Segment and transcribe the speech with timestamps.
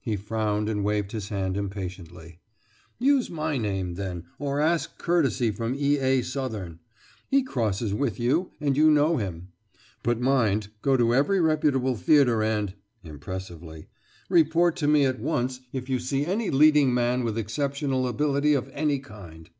[0.00, 2.40] He frowned and waved his hand impatiently.
[2.98, 5.96] "Use my name, then, or ask courtesy from E.
[5.98, 6.22] A.
[6.22, 6.80] Sothern.
[7.30, 9.52] He crosses with you and you know him.
[10.02, 13.86] But mind, go to every reputable theatre, and," impressively,
[14.28, 18.68] "report to me at once if you see any leading man with exceptional ability of
[18.74, 19.50] any kind."